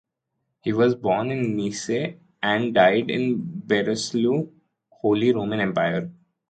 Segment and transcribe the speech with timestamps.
[0.61, 4.47] He was born in Neisse and died in Breslau,
[4.89, 6.09] Holy Roman Empire.